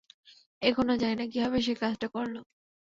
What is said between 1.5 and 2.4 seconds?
সে কাজটা করল!